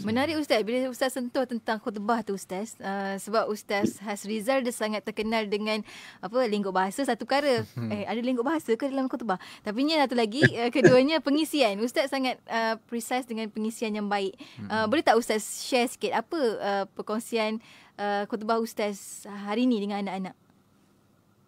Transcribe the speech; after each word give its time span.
Menarik 0.00 0.40
Ustaz 0.40 0.64
bila 0.64 0.88
Ustaz 0.88 1.12
sentuh 1.12 1.44
tentang 1.44 1.76
khutbah 1.76 2.24
tu 2.24 2.32
Ustaz. 2.32 2.80
Uh, 2.80 3.20
sebab 3.20 3.52
Ustaz 3.52 4.00
Hasrizal 4.00 4.64
dia 4.64 4.72
sangat 4.72 5.04
terkenal 5.04 5.44
dengan 5.44 5.84
apa 6.24 6.48
lingkup 6.48 6.72
bahasa 6.72 7.04
satu 7.04 7.28
perkara. 7.28 7.68
eh 7.92 8.08
ada 8.08 8.16
lingkup 8.24 8.48
bahasa 8.48 8.72
ke 8.72 8.88
dalam 8.88 9.12
khutbah? 9.12 9.36
Tapi 9.60 9.84
ni 9.84 9.92
satu 10.00 10.16
lagi 10.16 10.40
uh, 10.56 10.72
keduanya 10.74 11.20
pengisian. 11.20 11.76
Ustaz 11.84 12.08
sangat 12.08 12.40
uh, 12.48 12.80
precise 12.88 13.28
dengan 13.28 13.52
pengisian 13.52 13.92
yang 13.92 14.08
baik. 14.08 14.32
Uh, 14.64 14.88
boleh 14.88 15.04
tak 15.04 15.20
Ustaz 15.20 15.44
share 15.68 15.86
sikit 15.86 16.16
apa 16.16 16.40
uh, 16.56 16.84
perkongsian 16.96 17.60
uh, 18.00 18.24
khutbah 18.32 18.56
Ustaz 18.64 19.28
hari 19.28 19.68
ni 19.68 19.76
dengan 19.76 20.00
anak-anak? 20.08 20.34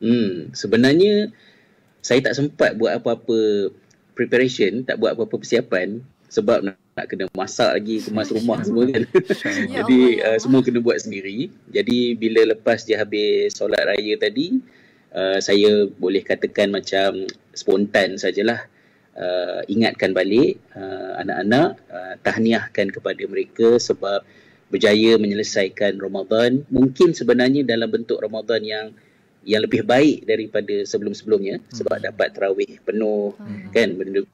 Hmm, 0.04 0.52
sebenarnya 0.52 1.32
saya 2.04 2.20
tak 2.20 2.36
sempat 2.36 2.76
buat 2.76 3.00
apa-apa 3.00 3.72
preparation, 4.12 4.84
tak 4.84 5.00
buat 5.00 5.16
apa-apa 5.16 5.40
persiapan 5.40 6.04
sebab 6.34 6.66
nak, 6.66 6.76
nak 6.98 7.06
kena 7.06 7.24
masak 7.30 7.70
lagi, 7.78 8.02
kemas 8.02 8.34
rumah 8.34 8.58
semua 8.66 8.90
kan. 8.90 9.06
Ya 9.70 9.78
Jadi 9.82 10.00
uh, 10.18 10.38
semua 10.42 10.60
kena 10.66 10.82
buat 10.82 10.98
sendiri. 10.98 11.54
Jadi 11.70 12.18
bila 12.18 12.42
lepas 12.50 12.82
dia 12.82 12.98
habis 12.98 13.54
solat 13.54 13.86
raya 13.86 14.18
tadi, 14.18 14.58
uh, 15.14 15.38
saya 15.38 15.86
boleh 15.94 16.26
katakan 16.26 16.74
macam 16.74 17.30
spontan 17.54 18.18
sajalah 18.18 18.66
uh, 19.14 19.62
ingatkan 19.70 20.10
balik 20.10 20.58
uh, 20.74 21.22
anak-anak, 21.22 21.78
uh, 21.86 22.14
tahniahkan 22.26 22.90
kepada 22.90 23.22
mereka 23.30 23.78
sebab 23.78 24.26
berjaya 24.74 25.14
menyelesaikan 25.22 26.02
Ramadan. 26.02 26.66
Mungkin 26.66 27.14
sebenarnya 27.14 27.62
dalam 27.62 27.86
bentuk 27.94 28.18
Ramadan 28.18 28.58
yang 28.66 28.86
yang 29.44 29.60
lebih 29.60 29.84
baik 29.84 30.24
daripada 30.24 30.72
sebelum-sebelumnya 30.88 31.60
sebab 31.68 32.00
dapat 32.00 32.32
tarawih 32.32 32.80
penuh 32.80 33.36
Hmm. 33.36 33.68
kan 33.76 33.92
benda 33.92 34.24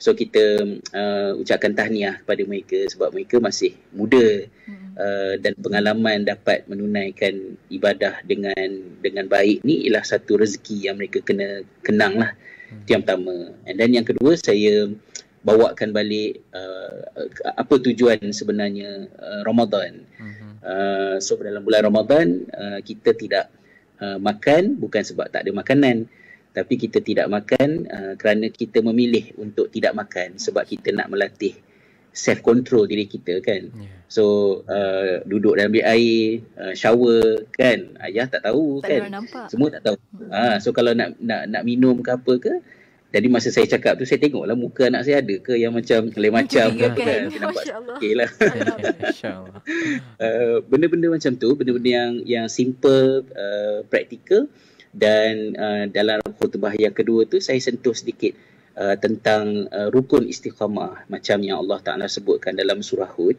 so 0.00 0.16
kita 0.16 0.64
uh, 0.96 1.36
ucapkan 1.36 1.76
tahniah 1.76 2.16
kepada 2.24 2.42
mereka 2.48 2.88
sebab 2.88 3.12
mereka 3.12 3.36
masih 3.38 3.76
muda 3.92 4.48
Hmm. 4.70 4.94
uh, 4.94 5.34
dan 5.42 5.58
pengalaman 5.58 6.22
dapat 6.22 6.62
menunaikan 6.70 7.58
ibadah 7.74 8.22
dengan 8.22 8.70
dengan 9.02 9.26
baik 9.26 9.66
ni 9.66 9.82
ialah 9.88 10.06
satu 10.06 10.38
rezeki 10.38 10.86
yang 10.86 10.96
mereka 10.96 11.18
kena 11.26 11.66
kenang 11.82 12.22
lah 12.22 12.32
itu 12.70 12.94
yang 12.94 13.02
pertama 13.02 13.50
and 13.66 13.76
then 13.82 13.90
yang 13.90 14.06
kedua 14.06 14.38
saya 14.38 14.86
bawakan 15.42 15.90
balik 15.90 16.38
uh, 16.54 17.02
apa 17.58 17.74
tujuan 17.82 18.30
sebenarnya 18.30 19.10
uh, 19.18 19.42
Ramadan 19.42 20.06
Mhm. 20.20 20.48
Uh, 20.60 21.16
so 21.24 21.40
dalam 21.40 21.64
bulan 21.64 21.88
Ramadan 21.88 22.44
uh, 22.52 22.78
kita 22.84 23.16
tidak 23.16 23.48
uh, 23.98 24.20
makan 24.20 24.76
bukan 24.76 25.00
sebab 25.00 25.32
tak 25.32 25.48
ada 25.48 25.56
makanan 25.56 26.04
tapi 26.50 26.74
kita 26.74 26.98
tidak 26.98 27.30
makan 27.30 27.86
uh, 27.86 28.12
kerana 28.18 28.50
kita 28.50 28.82
memilih 28.82 29.30
untuk 29.38 29.70
tidak 29.70 29.94
makan 29.94 30.34
sebab 30.36 30.66
kita 30.66 30.90
nak 30.90 31.10
melatih 31.10 31.54
self 32.10 32.42
control 32.42 32.90
diri 32.90 33.06
kita 33.06 33.38
kan? 33.38 33.70
Ya. 33.70 33.86
so 34.10 34.24
uh, 34.66 35.22
duduk 35.30 35.54
dalam 35.54 35.70
bilik 35.70 35.86
air 35.86 36.42
uh, 36.58 36.74
shower 36.74 37.46
kan? 37.54 37.94
Ayah 38.02 38.26
tak 38.26 38.42
tahu 38.42 38.82
Tak 38.82 38.90
kan? 38.90 39.00
nampak. 39.14 39.46
semua 39.46 39.68
tak 39.70 39.82
tahu. 39.86 39.96
Ha, 40.30 40.58
so 40.58 40.74
kalau 40.74 40.90
nak 40.90 41.14
nak 41.22 41.46
nak 41.46 41.62
minum 41.62 42.02
ke 42.02 42.10
apa 42.10 42.32
ke 42.42 42.54
jadi 43.10 43.26
masa 43.26 43.50
saya 43.50 43.66
cakap 43.66 43.98
tu 43.98 44.06
saya 44.06 44.22
tengoklah 44.22 44.54
muka 44.54 44.86
anak 44.86 45.02
saya 45.02 45.18
ada 45.18 45.34
ke 45.42 45.58
yang 45.58 45.74
macam 45.74 46.14
lain 46.14 46.30
macam 46.34 46.66
ke 46.78 46.84
apa 46.86 46.98
kan? 46.98 47.22
Saya 47.26 47.40
nampak 47.42 47.64
okey 47.98 48.12
lah. 48.14 48.28
InsyaAllah. 49.06 49.54
uh, 50.26 50.56
benda-benda 50.70 51.06
macam 51.10 51.32
tu 51.34 51.48
benda-benda 51.58 51.90
yang 51.90 52.12
yang 52.22 52.46
simple 52.46 53.26
uh, 53.34 53.82
praktikal 53.90 54.46
dan 54.94 55.54
uh, 55.58 55.84
dalam 55.90 56.22
khutbah 56.40 56.72
yang 56.72 56.96
kedua 56.96 57.28
tu 57.28 57.36
saya 57.44 57.60
sentuh 57.60 57.92
sedikit 57.92 58.32
uh, 58.80 58.96
tentang 58.96 59.68
uh, 59.68 59.92
rukun 59.92 60.24
istiqamah 60.24 61.04
macam 61.12 61.38
yang 61.44 61.60
Allah 61.60 61.78
Taala 61.84 62.08
sebutkan 62.08 62.56
dalam 62.56 62.80
surah 62.80 63.12
Hud. 63.12 63.36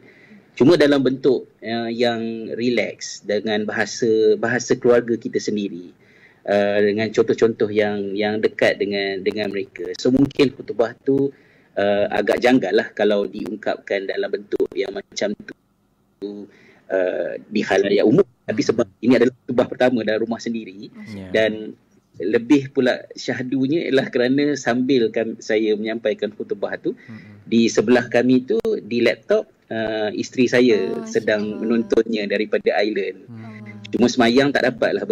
Cuma 0.53 0.77
dalam 0.77 1.01
bentuk 1.01 1.49
uh, 1.65 1.89
yang 1.89 2.53
relax 2.53 3.25
dengan 3.25 3.65
bahasa 3.65 4.37
bahasa 4.37 4.77
keluarga 4.77 5.17
kita 5.17 5.41
sendiri 5.41 5.89
uh, 6.45 6.79
dengan 6.85 7.09
contoh-contoh 7.09 7.73
yang 7.73 8.13
yang 8.13 8.37
dekat 8.37 8.77
dengan 8.77 9.25
dengan 9.25 9.49
mereka. 9.49 9.89
So 9.97 10.13
mungkin 10.13 10.53
khutbah 10.53 10.93
tu 11.01 11.33
uh, 11.79 12.05
agak 12.13 12.43
janggal 12.43 12.73
lah 12.75 12.87
kalau 12.93 13.25
diungkapkan 13.25 14.05
dalam 14.05 14.29
bentuk 14.29 14.69
yang 14.77 14.91
macam 14.93 15.33
tu 15.41 16.45
uh, 16.91 17.33
di 17.49 17.61
khalayak 17.63 18.05
umum. 18.05 18.27
Tapi 18.45 18.61
sebab 18.61 18.87
ini 18.99 19.15
adalah 19.15 19.33
khutbah 19.47 19.67
pertama 19.71 20.03
dalam 20.03 20.27
rumah 20.27 20.41
sendiri 20.43 20.91
Ya. 21.15 21.31
dan 21.31 21.73
lebih 22.23 22.69
pula 22.71 23.03
syahdunya 23.13 23.89
ialah 23.89 24.07
kerana 24.07 24.53
sambil 24.55 25.09
kami, 25.09 25.37
saya 25.41 25.73
menyampaikan 25.75 26.29
khutbah 26.31 26.77
tu 26.77 26.93
Mhm. 26.93 27.49
di 27.49 27.67
sebelah 27.67 28.05
kami 28.07 28.45
tu 28.45 28.57
di 28.81 29.01
laptop 29.01 29.49
uh, 29.69 30.09
isteri 30.13 30.45
saya 30.45 30.79
Oh, 30.93 31.07
sedang 31.07 31.41
Allah. 31.43 31.59
menontonnya 31.63 32.23
daripada 32.29 32.69
Island 32.79 33.25
Hmm. 33.25 33.81
cuma 33.91 34.07
semayang 34.07 34.53
tak 34.53 34.71
dapatlah 34.71 35.03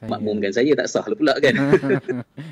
Saya- 0.00 0.08
bermakmumkan 0.08 0.48
saya 0.50 0.72
tak 0.74 0.88
sah 0.88 1.04
lah 1.04 1.12
pula 1.12 1.34
kan 1.36 1.54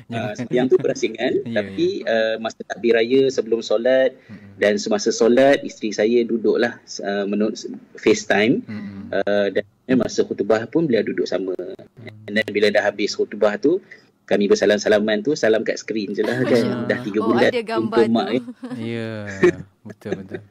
uh, 0.07 0.33
yang 0.53 0.65
tu 0.65 0.77
berasingan 0.77 1.41
Ya, 1.43 1.59
tapi 1.59 2.05
uh, 2.05 2.37
masa 2.37 2.61
takbir 2.63 2.93
raya 2.93 3.25
sebelum 3.27 3.59
solat 3.59 4.13
Mhm. 4.29 4.61
dan 4.61 4.73
semasa 4.75 5.09
solat 5.09 5.57
isteri 5.61 5.89
saya 5.89 6.21
duduklah 6.21 6.77
uh, 7.01 7.25
menut 7.25 7.57
FaceTime 7.95 8.61
Mhm. 8.61 9.01
uh, 9.15 9.47
dan 9.49 9.65
masa 9.95 10.21
khutbah 10.21 10.61
pun 10.65 10.85
beliau 10.85 11.01
duduk 11.01 11.25
sama 11.25 11.57
and 12.23 12.37
then 12.37 12.45
bila 12.47 12.69
dah 12.69 12.85
habis 12.85 13.11
khutbah 13.11 13.57
tu 13.57 13.81
kami 14.23 14.45
bersalam-salaman 14.45 15.19
tu 15.19 15.33
salam 15.33 15.65
kat 15.65 15.73
skrin 15.75 16.13
je 16.13 16.21
lah 16.21 16.37
kan 16.43 16.85
dah 16.85 17.01
tiga 17.01 17.17
Oh, 17.19 17.33
bulan 17.33 17.49
ada 17.49 17.61
gambar 17.65 17.97
tu. 17.99 18.13
mak 18.13 18.27
Ya, 18.93 19.25
betul 19.81 20.21
betul. 20.21 20.45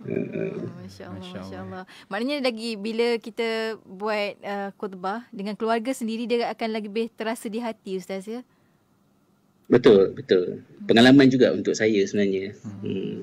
Oh, 0.00 0.06
Masya 0.80 1.12
Allah, 1.12 1.20
Masya 1.20 1.38
Masya 1.44 1.58
Allah. 1.60 1.84
Allah. 1.84 1.84
Maknanya 2.08 2.36
lagi 2.48 2.70
bila 2.80 3.20
kita 3.20 3.76
buat 3.84 4.32
uh, 4.40 4.70
khutbah 4.80 5.28
dengan 5.28 5.56
keluarga 5.56 5.92
sendiri 5.92 6.24
dia 6.24 6.48
akan 6.48 6.68
lagi 6.72 6.88
lebih 6.88 7.12
terasa 7.12 7.52
di 7.52 7.60
hati 7.60 8.00
Ustaz 8.00 8.24
ya. 8.24 8.40
betul 9.70 10.10
betul 10.18 10.66
pengalaman 10.90 11.30
juga 11.30 11.54
untuk 11.54 11.78
saya 11.78 12.02
sebenarnya 12.02 12.58
hmm. 12.82 13.22